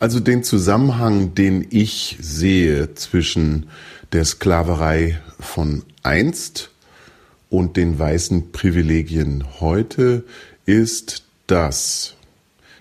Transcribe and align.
Also 0.00 0.20
den 0.20 0.44
Zusammenhang, 0.44 1.34
den 1.34 1.66
ich 1.70 2.18
sehe 2.20 2.94
zwischen 2.94 3.68
der 4.12 4.24
Sklaverei 4.24 5.20
von 5.40 5.82
einst 6.04 6.70
und 7.50 7.76
den 7.76 7.98
weißen 7.98 8.52
Privilegien 8.52 9.44
heute, 9.60 10.24
ist, 10.66 11.24
dass 11.48 12.14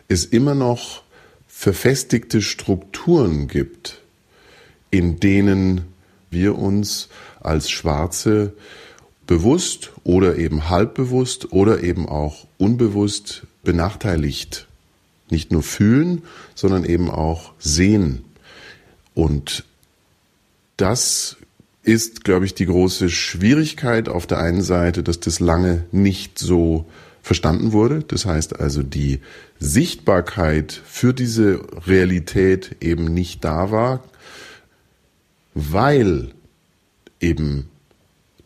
es 0.07 0.25
immer 0.25 0.53
noch 0.53 1.01
verfestigte 1.47 2.43
Strukturen 2.43 3.47
gibt, 3.47 4.02
in 4.92 5.20
denen 5.20 5.86
wir 6.29 6.56
uns 6.56 7.10
als 7.40 7.72
Schwarze 7.72 8.54
bewusst 9.26 9.92
oder 10.04 10.38
eben 10.38 10.70
halbbewusst 10.70 11.52
oder 11.52 11.81
eben 11.81 12.08
auch 12.08 12.46
unbewusst 12.60 13.47
benachteiligt 13.63 14.67
nicht 15.31 15.51
nur 15.51 15.63
fühlen, 15.63 16.23
sondern 16.55 16.84
eben 16.84 17.09
auch 17.09 17.53
sehen. 17.59 18.23
Und 19.13 19.65
das 20.77 21.38
ist, 21.83 22.23
glaube 22.23 22.45
ich, 22.45 22.53
die 22.53 22.65
große 22.65 23.09
Schwierigkeit 23.09 24.09
auf 24.09 24.27
der 24.27 24.39
einen 24.39 24.61
Seite, 24.61 25.03
dass 25.03 25.19
das 25.19 25.39
lange 25.39 25.85
nicht 25.91 26.38
so 26.38 26.85
verstanden 27.21 27.71
wurde. 27.71 28.03
Das 28.07 28.25
heißt 28.25 28.59
also, 28.59 28.83
die 28.83 29.19
Sichtbarkeit 29.59 30.81
für 30.85 31.13
diese 31.13 31.61
Realität 31.88 32.77
eben 32.81 33.05
nicht 33.05 33.44
da 33.44 33.71
war, 33.71 34.03
weil 35.53 36.31
eben 37.19 37.69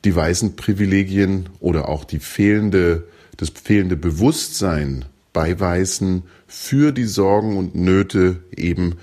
die 0.03 0.15
weißen 0.15 0.55
Privilegien 0.55 1.49
oder 1.59 1.89
auch 1.89 2.05
die 2.05 2.19
fehlende, 2.19 3.07
das 3.37 3.49
fehlende 3.49 3.97
Bewusstsein 3.97 5.05
bei 5.33 5.59
Weißen 5.59 6.23
für 6.47 6.91
die 6.91 7.05
Sorgen 7.05 7.57
und 7.57 7.75
Nöte 7.75 8.43
eben 8.55 8.97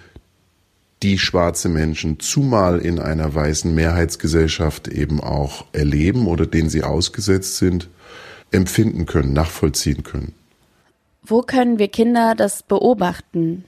die 1.03 1.19
schwarze 1.19 1.69
Menschen 1.69 2.19
zumal 2.19 2.81
in 2.81 2.99
einer 2.99 3.35
weißen 3.35 3.73
Mehrheitsgesellschaft 3.75 4.89
eben 4.89 5.21
auch 5.21 5.67
erleben 5.73 6.27
oder 6.27 6.47
denen 6.47 6.71
sie 6.71 6.83
ausgesetzt 6.83 7.57
sind, 7.57 7.89
empfinden 8.51 9.07
können, 9.07 9.33
nachvollziehen 9.33 10.03
können. 10.03 10.35
Wo 11.23 11.43
können 11.43 11.79
wir 11.79 11.89
Kinder 11.89 12.35
das 12.35 12.63
beobachten? 12.63 13.65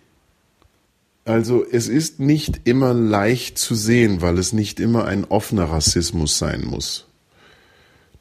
Also 1.24 1.64
es 1.70 1.88
ist 1.88 2.18
nicht 2.18 2.62
immer 2.64 2.94
leicht 2.94 3.58
zu 3.58 3.74
sehen, 3.74 4.22
weil 4.22 4.38
es 4.38 4.52
nicht 4.52 4.80
immer 4.80 5.04
ein 5.04 5.24
offener 5.26 5.64
Rassismus 5.64 6.38
sein 6.38 6.64
muss. 6.64 7.09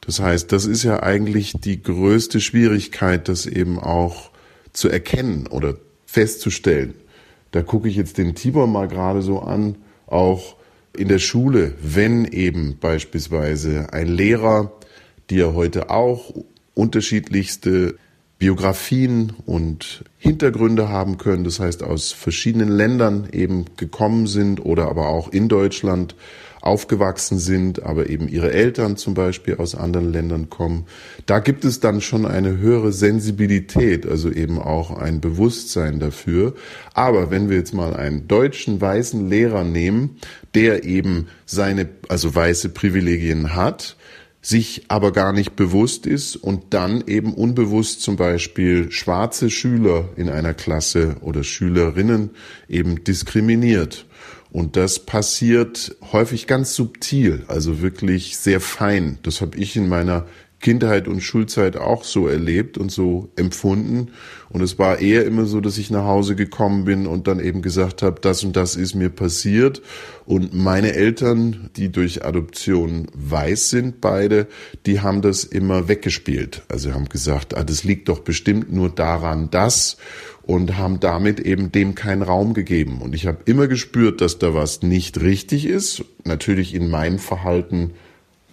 Das 0.00 0.20
heißt, 0.20 0.50
das 0.52 0.66
ist 0.66 0.82
ja 0.82 1.02
eigentlich 1.02 1.54
die 1.60 1.82
größte 1.82 2.40
Schwierigkeit, 2.40 3.28
das 3.28 3.46
eben 3.46 3.78
auch 3.78 4.30
zu 4.72 4.88
erkennen 4.88 5.46
oder 5.46 5.76
festzustellen. 6.06 6.94
Da 7.50 7.62
gucke 7.62 7.88
ich 7.88 7.96
jetzt 7.96 8.18
den 8.18 8.34
Tibor 8.34 8.66
mal 8.66 8.88
gerade 8.88 9.22
so 9.22 9.40
an, 9.40 9.76
auch 10.06 10.56
in 10.96 11.08
der 11.08 11.18
Schule, 11.18 11.74
wenn 11.82 12.24
eben 12.24 12.78
beispielsweise 12.78 13.92
ein 13.92 14.06
Lehrer, 14.06 14.72
die 15.28 15.36
ja 15.36 15.52
heute 15.52 15.90
auch 15.90 16.34
unterschiedlichste 16.74 17.96
Biografien 18.40 19.34
und 19.44 20.02
Hintergründe 20.16 20.88
haben 20.88 21.18
können, 21.18 21.44
das 21.44 21.60
heißt 21.60 21.82
aus 21.82 22.10
verschiedenen 22.12 22.70
Ländern 22.70 23.28
eben 23.32 23.66
gekommen 23.76 24.26
sind 24.26 24.64
oder 24.64 24.88
aber 24.88 25.08
auch 25.08 25.28
in 25.28 25.50
Deutschland 25.50 26.16
aufgewachsen 26.62 27.38
sind, 27.38 27.82
aber 27.82 28.08
eben 28.08 28.28
ihre 28.28 28.50
Eltern 28.50 28.96
zum 28.96 29.12
Beispiel 29.12 29.56
aus 29.56 29.74
anderen 29.74 30.10
Ländern 30.10 30.48
kommen. 30.48 30.86
Da 31.26 31.38
gibt 31.38 31.66
es 31.66 31.80
dann 31.80 32.00
schon 32.00 32.24
eine 32.24 32.56
höhere 32.56 32.92
Sensibilität, 32.92 34.06
also 34.06 34.30
eben 34.30 34.58
auch 34.58 34.90
ein 34.90 35.20
Bewusstsein 35.20 36.00
dafür. 36.00 36.54
Aber 36.94 37.30
wenn 37.30 37.50
wir 37.50 37.58
jetzt 37.58 37.74
mal 37.74 37.94
einen 37.94 38.26
deutschen 38.26 38.80
weißen 38.80 39.28
Lehrer 39.28 39.64
nehmen, 39.64 40.16
der 40.54 40.84
eben 40.84 41.28
seine, 41.44 41.90
also 42.08 42.34
weiße 42.34 42.70
Privilegien 42.70 43.54
hat, 43.54 43.96
sich 44.42 44.84
aber 44.88 45.12
gar 45.12 45.32
nicht 45.32 45.54
bewusst 45.54 46.06
ist 46.06 46.36
und 46.36 46.72
dann 46.72 47.04
eben 47.06 47.34
unbewusst 47.34 48.00
zum 48.00 48.16
Beispiel 48.16 48.90
schwarze 48.90 49.50
Schüler 49.50 50.08
in 50.16 50.28
einer 50.28 50.54
Klasse 50.54 51.16
oder 51.20 51.44
Schülerinnen 51.44 52.30
eben 52.68 53.04
diskriminiert. 53.04 54.06
Und 54.50 54.76
das 54.76 55.00
passiert 55.00 55.94
häufig 56.12 56.46
ganz 56.46 56.74
subtil, 56.74 57.44
also 57.46 57.82
wirklich 57.82 58.36
sehr 58.36 58.60
fein. 58.60 59.18
Das 59.22 59.40
habe 59.40 59.56
ich 59.58 59.76
in 59.76 59.88
meiner 59.88 60.26
Kindheit 60.60 61.08
und 61.08 61.22
Schulzeit 61.22 61.76
auch 61.76 62.04
so 62.04 62.28
erlebt 62.28 62.76
und 62.76 62.92
so 62.92 63.30
empfunden. 63.36 64.08
Und 64.50 64.60
es 64.60 64.78
war 64.78 64.98
eher 64.98 65.24
immer 65.24 65.46
so, 65.46 65.60
dass 65.60 65.78
ich 65.78 65.90
nach 65.90 66.04
Hause 66.04 66.36
gekommen 66.36 66.84
bin 66.84 67.06
und 67.06 67.26
dann 67.26 67.40
eben 67.40 67.62
gesagt 67.62 68.02
habe, 68.02 68.20
das 68.20 68.44
und 68.44 68.56
das 68.56 68.76
ist 68.76 68.94
mir 68.94 69.08
passiert. 69.08 69.80
Und 70.26 70.52
meine 70.52 70.92
Eltern, 70.92 71.70
die 71.76 71.90
durch 71.90 72.24
Adoption 72.24 73.06
weiß 73.14 73.70
sind, 73.70 74.00
beide, 74.00 74.46
die 74.86 75.00
haben 75.00 75.22
das 75.22 75.44
immer 75.44 75.88
weggespielt. 75.88 76.62
Also 76.68 76.92
haben 76.92 77.08
gesagt, 77.08 77.56
ah, 77.56 77.64
das 77.64 77.84
liegt 77.84 78.08
doch 78.08 78.20
bestimmt 78.20 78.70
nur 78.70 78.90
daran, 78.90 79.50
dass 79.50 79.96
und 80.42 80.76
haben 80.76 81.00
damit 81.00 81.40
eben 81.40 81.72
dem 81.72 81.94
keinen 81.94 82.22
Raum 82.22 82.54
gegeben. 82.54 83.00
Und 83.00 83.14
ich 83.14 83.26
habe 83.26 83.38
immer 83.44 83.66
gespürt, 83.66 84.20
dass 84.20 84.38
da 84.38 84.52
was 84.52 84.82
nicht 84.82 85.20
richtig 85.20 85.64
ist. 85.64 86.04
Natürlich 86.24 86.74
in 86.74 86.90
meinem 86.90 87.18
Verhalten 87.18 87.92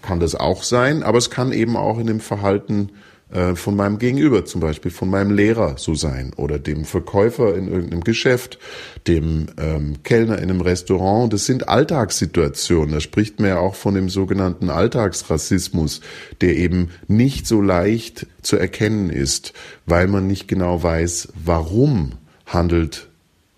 kann 0.02 0.19
das 0.19 0.35
auch 0.35 0.63
sein, 0.63 1.03
aber 1.03 1.18
es 1.18 1.30
kann 1.30 1.52
eben 1.52 1.75
auch 1.75 2.00
in 2.00 2.08
dem 2.08 2.19
Verhalten 2.19 2.90
äh, 3.30 3.56
von 3.56 3.75
meinem 3.75 4.00
Gegenüber, 4.00 4.46
zum 4.46 4.62
Beispiel 4.62 4.90
von 4.90 5.09
meinem 5.09 5.31
Lehrer 5.31 5.75
so 5.78 5.96
sein 5.96 6.31
oder 6.38 6.59
dem 6.59 6.85
Verkäufer 6.85 7.56
in 7.56 7.68
irgendeinem 7.68 8.03
Geschäft, 8.06 8.58
dem 9.06 9.47
ähm, 9.58 10.02
Kellner 10.03 10.38
in 10.38 10.50
einem 10.50 10.62
Restaurant. 10.62 11.34
Das 11.34 11.46
sind 11.46 11.68
Alltagssituationen. 11.68 12.94
Da 12.94 13.02
spricht 13.02 13.40
man 13.40 13.50
ja 13.50 13.59
auch 13.59 13.75
von 13.75 13.96
dem 13.96 14.08
sogenannten 14.08 14.69
Alltagsrassismus, 14.69 16.00
der 16.40 16.56
eben 16.56 16.90
nicht 17.09 17.47
so 17.47 17.62
leicht 17.62 18.28
zu 18.41 18.56
erkennen 18.56 19.09
ist, 19.09 19.52
weil 19.85 20.08
man 20.08 20.25
nicht 20.25 20.47
genau 20.47 20.81
weiß, 20.81 21.29
warum 21.44 22.14
handelt 22.46 23.09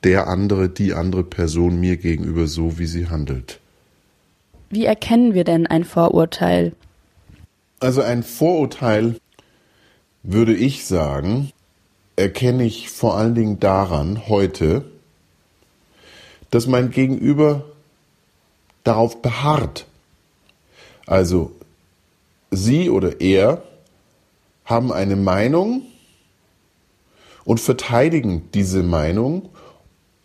der 0.03 0.27
andere, 0.27 0.69
die 0.69 0.93
andere 0.93 1.23
Person 1.23 1.79
mir 1.79 1.97
gegenüber 1.97 2.47
so, 2.47 2.79
wie 2.79 2.87
sie 2.87 3.09
handelt. 3.09 3.58
Wie 4.69 4.85
erkennen 4.85 5.33
wir 5.33 5.43
denn 5.43 5.65
ein 5.65 5.83
Vorurteil? 5.83 6.73
Also 7.79 8.01
ein 8.01 8.23
Vorurteil, 8.23 9.15
würde 10.21 10.53
ich 10.53 10.85
sagen, 10.85 11.51
erkenne 12.15 12.65
ich 12.65 12.89
vor 12.89 13.17
allen 13.17 13.33
Dingen 13.33 13.59
daran 13.59 14.27
heute, 14.27 14.85
dass 16.51 16.67
mein 16.67 16.91
Gegenüber 16.91 17.63
darauf 18.83 19.21
beharrt. 19.21 19.85
Also 21.07 21.51
sie 22.51 22.89
oder 22.89 23.21
er 23.21 23.63
haben 24.65 24.91
eine 24.91 25.15
Meinung 25.15 25.83
und 27.45 27.59
verteidigen 27.59 28.49
diese 28.53 28.83
Meinung 28.83 29.49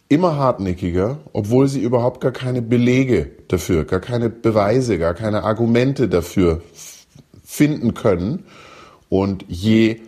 immer 0.09 0.37
hartnäckiger, 0.37 1.19
obwohl 1.32 1.69
sie 1.69 1.81
überhaupt 1.81 2.20
gar 2.20 2.32
keine 2.32 2.62
Belege 2.62 3.31
dafür, 3.48 3.84
gar 3.84 4.00
keine 4.00 4.31
Beweise, 4.31 4.98
gar 4.98 5.15
keine 5.15 5.44
Argumente 5.44 6.09
dafür 6.09 6.62
finden 7.44 7.94
können. 7.94 8.44
Und 9.09 9.44
je 9.48 10.00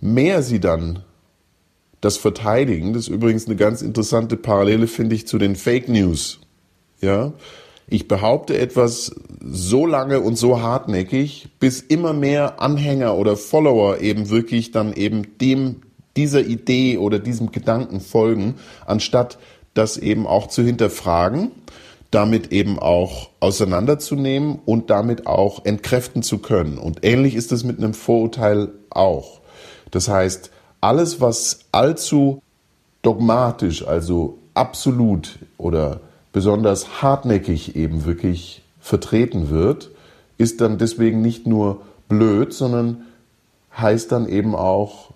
mehr 0.00 0.42
sie 0.42 0.60
dann 0.60 1.00
das 2.00 2.16
verteidigen, 2.16 2.92
das 2.92 3.04
ist 3.04 3.08
übrigens 3.08 3.46
eine 3.46 3.56
ganz 3.56 3.82
interessante 3.82 4.36
Parallele, 4.36 4.86
finde 4.86 5.14
ich, 5.14 5.26
zu 5.26 5.38
den 5.38 5.56
Fake 5.56 5.88
News. 5.88 6.40
Ja, 7.00 7.32
ich 7.88 8.08
behaupte 8.08 8.56
etwas 8.56 9.14
so 9.40 9.84
lange 9.84 10.20
und 10.20 10.36
so 10.36 10.60
hartnäckig, 10.60 11.48
bis 11.58 11.80
immer 11.80 12.12
mehr 12.12 12.60
Anhänger 12.60 13.16
oder 13.16 13.36
Follower 13.36 14.00
eben 14.00 14.30
wirklich 14.30 14.70
dann 14.70 14.92
eben 14.92 15.38
dem 15.38 15.82
dieser 16.16 16.40
Idee 16.40 16.98
oder 16.98 17.18
diesem 17.18 17.52
Gedanken 17.52 18.00
folgen, 18.00 18.56
anstatt 18.86 19.38
das 19.74 19.96
eben 19.96 20.26
auch 20.26 20.48
zu 20.48 20.62
hinterfragen, 20.62 21.52
damit 22.10 22.52
eben 22.52 22.78
auch 22.78 23.30
auseinanderzunehmen 23.38 24.58
und 24.66 24.90
damit 24.90 25.26
auch 25.26 25.64
entkräften 25.64 26.22
zu 26.22 26.38
können. 26.38 26.76
Und 26.78 27.04
ähnlich 27.04 27.36
ist 27.36 27.52
es 27.52 27.62
mit 27.62 27.78
einem 27.78 27.94
Vorurteil 27.94 28.68
auch. 28.90 29.40
Das 29.92 30.08
heißt, 30.08 30.50
alles, 30.80 31.20
was 31.20 31.60
allzu 31.72 32.42
dogmatisch, 33.02 33.86
also 33.86 34.38
absolut 34.54 35.38
oder 35.56 36.00
besonders 36.32 37.02
hartnäckig 37.02 37.76
eben 37.76 38.04
wirklich 38.04 38.62
vertreten 38.80 39.50
wird, 39.50 39.90
ist 40.38 40.60
dann 40.60 40.78
deswegen 40.78 41.22
nicht 41.22 41.46
nur 41.46 41.82
blöd, 42.08 42.52
sondern 42.52 43.02
heißt 43.76 44.10
dann 44.10 44.28
eben 44.28 44.54
auch 44.54 45.10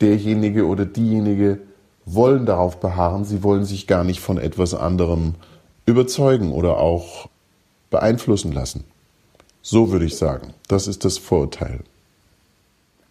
derjenige 0.00 0.66
oder 0.66 0.84
diejenige 0.84 1.60
wollen 2.04 2.46
darauf 2.46 2.80
beharren, 2.80 3.24
sie 3.24 3.42
wollen 3.42 3.64
sich 3.64 3.86
gar 3.86 4.04
nicht 4.04 4.20
von 4.20 4.38
etwas 4.38 4.74
anderem 4.74 5.34
überzeugen 5.86 6.52
oder 6.52 6.78
auch 6.78 7.28
beeinflussen 7.90 8.52
lassen. 8.52 8.84
So 9.62 9.90
würde 9.90 10.04
ich 10.04 10.16
sagen, 10.16 10.54
das 10.68 10.86
ist 10.86 11.04
das 11.04 11.18
Vorurteil. 11.18 11.80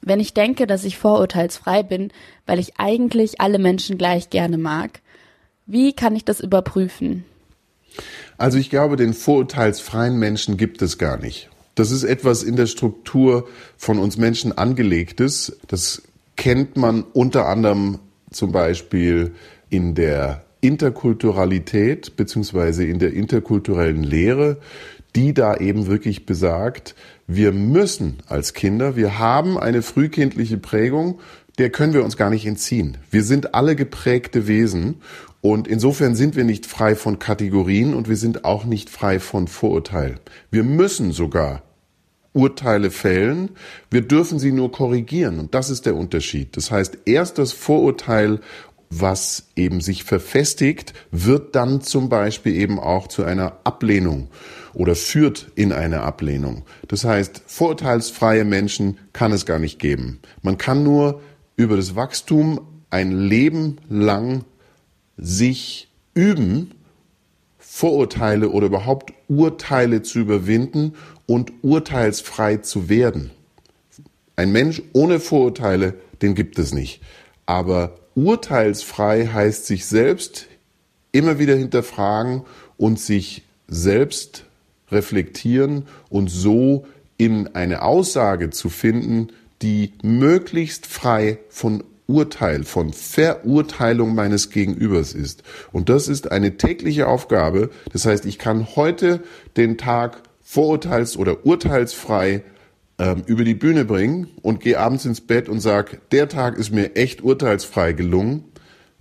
Wenn 0.02 0.20
ich 0.20 0.34
denke, 0.34 0.68
dass 0.68 0.84
ich 0.84 0.98
vorurteilsfrei 0.98 1.84
bin, 1.84 2.12
weil 2.46 2.60
ich 2.60 2.80
eigentlich 2.80 3.42
alle 3.42 3.60
Menschen 3.60 3.98
gleich 3.98 4.30
gerne 4.30 4.58
mag, 4.58 5.02
Wie 5.66 5.94
kann 5.94 6.16
ich 6.16 6.24
das 6.24 6.40
überprüfen? 6.40 7.26
Also 8.38 8.58
ich 8.58 8.70
glaube, 8.70 8.98
den 8.98 9.14
vorurteilsfreien 9.14 10.18
Menschen 10.18 10.58
gibt 10.58 10.82
es 10.82 10.98
gar 10.98 11.18
nicht. 11.18 11.50
Das 11.76 11.92
ist 11.92 12.04
etwas 12.04 12.44
in 12.44 12.56
der 12.56 12.68
Struktur 12.68 13.48
von 13.78 13.98
uns 13.98 14.18
Menschen 14.18 14.58
angelegtes. 14.58 15.58
Das 15.68 16.04
kennt 16.36 16.78
man 16.78 17.04
unter 17.14 17.48
anderem 17.48 18.00
zum 18.32 18.52
Beispiel 18.52 19.34
in 19.70 19.96
der 19.96 20.46
Interkulturalität 20.62 22.16
beziehungsweise 22.16 22.86
in 22.86 23.00
der 23.00 23.14
interkulturellen 23.14 24.04
Lehre, 24.04 24.58
die 25.16 25.34
da 25.34 25.56
eben 25.56 25.88
wirklich 25.88 26.26
besagt, 26.26 26.96
wir 27.28 27.52
müssen 27.52 28.18
als 28.28 28.54
Kinder, 28.54 28.96
wir 28.96 29.18
haben 29.18 29.58
eine 29.58 29.82
frühkindliche 29.82 30.58
Prägung, 30.58 31.20
der 31.58 31.70
können 31.70 31.94
wir 31.94 32.04
uns 32.04 32.18
gar 32.18 32.30
nicht 32.30 32.46
entziehen. 32.46 32.98
Wir 33.10 33.24
sind 33.24 33.56
alle 33.56 33.76
geprägte 33.76 34.48
Wesen 34.48 34.96
und 35.42 35.68
insofern 35.68 36.16
sind 36.16 36.36
wir 36.36 36.44
nicht 36.44 36.66
frei 36.66 36.96
von 36.96 37.20
Kategorien 37.20 37.94
und 37.94 38.10
wir 38.10 38.18
sind 38.18 38.44
auch 38.44 38.66
nicht 38.66 38.90
frei 38.90 39.20
von 39.20 39.48
Vorurteil. 39.48 40.16
Wir 40.52 40.64
müssen 40.64 41.12
sogar 41.12 41.64
Urteile 42.36 42.92
fällen, 42.92 43.50
wir 43.90 44.02
dürfen 44.02 44.40
sie 44.40 44.52
nur 44.52 44.72
korrigieren 44.72 45.40
und 45.40 45.56
das 45.56 45.70
ist 45.70 45.86
der 45.86 45.96
Unterschied. 45.96 46.56
Das 46.58 46.70
heißt, 46.70 47.00
erst 47.06 47.38
das 47.38 47.54
Vorurteil 47.54 48.42
was 48.90 49.48
eben 49.56 49.82
sich 49.82 50.04
verfestigt, 50.04 50.94
wird 51.12 51.56
dann 51.56 51.82
zum 51.82 52.10
Beispiel 52.10 52.56
eben 52.56 52.80
auch 52.80 53.08
zu 53.08 53.24
einer 53.24 53.58
Ablehnung 53.64 54.30
oder 54.74 54.96
führt 54.96 55.52
in 55.56 55.72
eine 55.72 56.02
Ablehnung. 56.02 56.66
Das 56.88 57.04
heißt, 57.04 57.44
vorurteilsfreie 57.48 58.46
Menschen 58.46 58.98
kann 59.14 59.32
es 59.32 59.46
gar 59.46 59.60
nicht 59.60 59.80
geben. 59.80 60.20
Man 60.42 60.58
kann 60.58 60.84
nur 60.84 61.22
über 61.56 61.78
das 61.78 61.96
Wachstum 61.96 62.62
ein 62.90 63.12
Leben 63.12 63.78
lang 63.90 64.44
sich 65.18 65.90
üben, 66.14 66.72
Vorurteile 67.68 68.52
oder 68.52 68.68
überhaupt 68.68 69.12
Urteile 69.28 70.02
zu 70.04 70.20
überwinden 70.20 70.94
und 71.26 71.52
urteilsfrei 71.62 72.58
zu 72.58 72.90
werden. 72.90 73.32
Ein 74.36 74.52
Mensch 74.52 74.82
ohne 74.94 75.20
Vorurteile, 75.20 75.96
den 76.22 76.36
gibt 76.36 76.60
es 76.60 76.74
nicht. 76.74 77.02
Aber 77.46 77.96
urteilsfrei 78.14 79.28
heißt 79.28 79.66
sich 79.66 79.88
selbst 79.88 80.48
immer 81.12 81.40
wieder 81.40 81.56
hinterfragen 81.56 82.44
und 82.78 83.00
sich 83.00 83.44
selbst 83.68 84.46
reflektieren 84.92 85.88
und 86.10 86.30
so 86.30 86.86
in 87.18 87.56
eine 87.56 87.82
Aussage 87.82 88.52
zu 88.52 88.70
finden, 88.70 89.30
die 89.62 89.94
möglichst 90.04 90.86
frei 90.86 91.40
von 91.50 91.84
Urteil, 92.08 92.64
von 92.64 92.94
Verurteilung 92.94 94.14
meines 94.14 94.50
Gegenübers 94.50 95.14
ist. 95.14 95.44
Und 95.72 95.90
das 95.90 96.08
ist 96.08 96.32
eine 96.32 96.58
tägliche 96.58 97.08
Aufgabe. 97.08 97.70
Das 97.92 98.06
heißt, 98.06 98.26
ich 98.26 98.38
kann 98.38 98.76
heute 98.76 99.24
den 99.58 99.78
Tag 99.78 100.22
vorurteils- 100.44 101.18
oder 101.18 101.46
urteilsfrei 101.46 102.44
ähm, 103.00 103.24
über 103.26 103.44
die 103.44 103.56
Bühne 103.56 103.86
bringen 103.86 104.28
und 104.42 104.60
gehe 104.60 104.80
abends 104.80 105.06
ins 105.06 105.22
Bett 105.22 105.50
und 105.50 105.60
sage, 105.60 105.98
der 106.12 106.30
Tag 106.30 106.58
ist 106.58 106.72
mir 106.72 106.96
echt 106.96 107.24
urteilsfrei 107.24 107.94
gelungen 107.94 108.46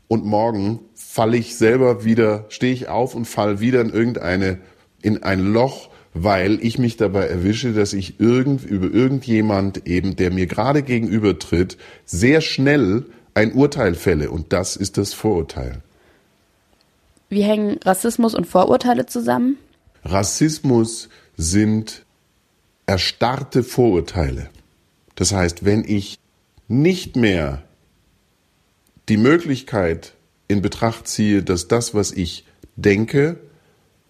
und 0.08 0.24
morgen 0.24 0.80
falle 0.94 1.36
ich 1.36 1.56
selber 1.56 2.04
wieder, 2.04 2.46
stehe 2.48 2.72
ich 2.72 2.88
auf 2.88 3.14
und 3.14 3.26
falle 3.26 3.60
wieder 3.60 3.80
in 3.80 3.90
irgendeine, 3.90 4.58
in 5.02 5.22
ein 5.22 5.40
Loch, 5.40 5.90
weil 6.14 6.64
ich 6.64 6.78
mich 6.78 6.96
dabei 6.96 7.26
erwische, 7.26 7.72
dass 7.72 7.92
ich 7.92 8.20
irgend, 8.20 8.64
über 8.64 8.86
irgendjemand 8.86 9.86
eben, 9.86 10.14
der 10.14 10.30
mir 10.30 10.46
gerade 10.46 10.82
gegenüber 10.82 11.38
tritt, 11.38 11.76
sehr 12.04 12.40
schnell 12.40 13.04
ein 13.34 13.52
Urteil 13.52 13.94
fälle. 13.94 14.30
Und 14.30 14.52
das 14.52 14.76
ist 14.76 14.96
das 14.96 15.12
Vorurteil. 15.12 15.82
Wie 17.28 17.42
hängen 17.42 17.80
Rassismus 17.84 18.34
und 18.34 18.46
Vorurteile 18.46 19.06
zusammen? 19.06 19.58
Rassismus 20.04 21.08
sind 21.36 22.04
erstarrte 22.86 23.64
Vorurteile. 23.64 24.50
Das 25.16 25.32
heißt, 25.32 25.64
wenn 25.64 25.84
ich 25.84 26.18
nicht 26.68 27.16
mehr 27.16 27.62
die 29.08 29.16
Möglichkeit 29.16 30.14
in 30.46 30.62
Betracht 30.62 31.08
ziehe, 31.08 31.42
dass 31.42 31.66
das, 31.66 31.92
was 31.92 32.12
ich 32.12 32.44
denke, 32.76 33.38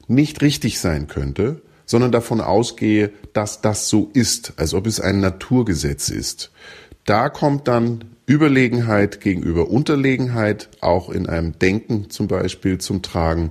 nicht 0.07 0.43
richtig 0.43 0.81
sein 0.81 1.09
könnte, 1.09 1.63
sondern 1.87 2.13
davon 2.13 2.41
ausgehe, 2.41 3.11
dass 3.33 3.61
das 3.61 3.89
so 3.89 4.11
ist, 4.13 4.55
als 4.57 4.75
ob 4.75 4.87
es 4.87 5.01
ein 5.01 5.21
Naturgesetz 5.21 6.09
ist. 6.09 6.51
Da 7.05 7.29
kommt 7.29 7.69
dann 7.69 8.05
Überlegenheit 8.27 9.21
gegenüber 9.21 9.69
Unterlegenheit 9.71 10.71
auch 10.81 11.11
in 11.11 11.29
einem 11.29 11.59
Denken 11.59 12.09
zum 12.09 12.27
Beispiel 12.27 12.79
zum 12.79 13.03
Tragen 13.03 13.51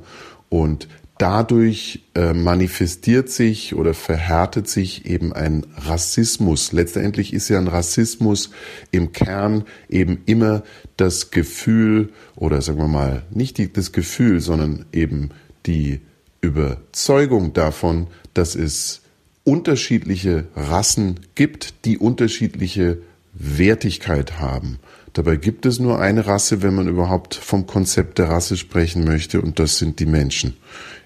und 0.49 0.87
dadurch 1.19 2.03
äh, 2.15 2.33
manifestiert 2.33 3.29
sich 3.29 3.75
oder 3.75 3.93
verhärtet 3.93 4.67
sich 4.67 5.05
eben 5.05 5.31
ein 5.31 5.65
Rassismus. 5.77 6.71
Letztendlich 6.71 7.33
ist 7.33 7.49
ja 7.49 7.59
ein 7.59 7.67
Rassismus 7.67 8.49
im 8.91 9.11
Kern 9.11 9.63
eben 9.89 10.21
immer 10.25 10.63
das 10.97 11.29
Gefühl 11.31 12.09
oder 12.35 12.61
sagen 12.61 12.79
wir 12.79 12.87
mal 12.87 13.23
nicht 13.29 13.57
die, 13.57 13.71
das 13.71 13.91
Gefühl, 13.91 14.39
sondern 14.39 14.85
eben 14.91 15.29
die 15.65 16.01
Überzeugung 16.43 17.53
davon, 17.53 18.07
dass 18.33 18.55
es 18.55 19.01
unterschiedliche 19.45 20.45
Rassen 20.55 21.21
gibt, 21.35 21.85
die 21.85 21.97
unterschiedliche 21.97 22.99
Wertigkeit 23.33 24.39
haben. 24.39 24.79
Dabei 25.13 25.37
gibt 25.37 25.65
es 25.65 25.79
nur 25.79 25.99
eine 25.99 26.27
Rasse, 26.27 26.61
wenn 26.61 26.75
man 26.75 26.87
überhaupt 26.87 27.35
vom 27.35 27.65
Konzept 27.65 28.17
der 28.17 28.29
Rasse 28.29 28.57
sprechen 28.57 29.05
möchte, 29.05 29.41
und 29.41 29.57
das 29.57 29.77
sind 29.77 29.99
die 29.99 30.05
Menschen 30.05 30.57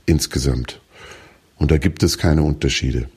insgesamt. 0.05 0.81
Und 1.57 1.71
da 1.71 1.77
gibt 1.77 2.03
es 2.03 2.17
keine 2.17 2.43
Unterschiede. 2.43 3.09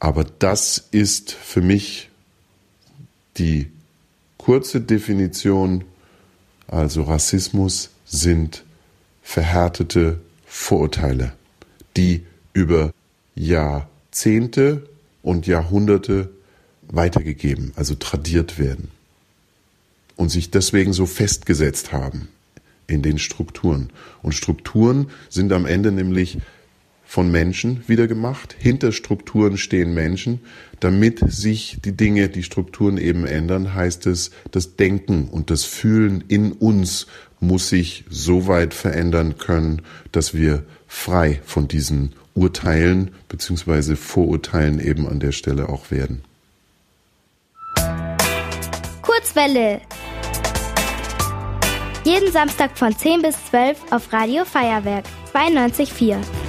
Aber 0.00 0.24
das 0.24 0.88
ist 0.90 1.30
für 1.30 1.60
mich 1.60 2.10
die 3.38 3.70
kurze 4.38 4.80
Definition. 4.80 5.84
Also 6.66 7.04
Rassismus 7.04 7.90
sind 8.04 8.64
verhärtete 9.22 10.20
Vorurteile, 10.54 11.32
die 11.96 12.26
über 12.52 12.92
Jahrzehnte 13.34 14.86
und 15.22 15.46
Jahrhunderte 15.46 16.30
weitergegeben, 16.82 17.72
also 17.74 17.94
tradiert 17.94 18.58
werden 18.58 18.90
und 20.16 20.28
sich 20.28 20.50
deswegen 20.50 20.92
so 20.92 21.06
festgesetzt 21.06 21.92
haben 21.92 22.28
in 22.86 23.00
den 23.00 23.18
Strukturen. 23.18 23.90
Und 24.22 24.34
Strukturen 24.34 25.10
sind 25.30 25.52
am 25.54 25.64
Ende 25.64 25.90
nämlich 25.90 26.36
von 27.12 27.30
Menschen 27.30 27.84
wieder 27.88 28.06
gemacht. 28.08 28.56
Hinter 28.58 28.90
Strukturen 28.90 29.58
stehen 29.58 29.92
Menschen. 29.92 30.40
Damit 30.80 31.20
sich 31.30 31.76
die 31.84 31.92
Dinge, 31.94 32.30
die 32.30 32.42
Strukturen 32.42 32.96
eben 32.96 33.26
ändern, 33.26 33.74
heißt 33.74 34.06
es, 34.06 34.30
das 34.50 34.76
Denken 34.76 35.28
und 35.28 35.50
das 35.50 35.64
Fühlen 35.64 36.24
in 36.28 36.52
uns 36.52 37.06
muss 37.38 37.68
sich 37.68 38.04
so 38.08 38.46
weit 38.46 38.72
verändern 38.72 39.36
können, 39.36 39.82
dass 40.10 40.32
wir 40.32 40.64
frei 40.88 41.42
von 41.44 41.68
diesen 41.68 42.14
Urteilen 42.32 43.10
bzw. 43.28 43.94
Vorurteilen 43.96 44.80
eben 44.80 45.06
an 45.06 45.20
der 45.20 45.32
Stelle 45.32 45.68
auch 45.68 45.90
werden. 45.90 46.22
Kurzwelle 49.02 49.82
jeden 52.04 52.32
Samstag 52.32 52.78
von 52.78 52.96
10 52.96 53.20
bis 53.20 53.36
12 53.50 53.92
auf 53.92 54.10
Radio 54.14 54.46
Feuerwerk 54.46 55.04
92.4. 55.34 56.41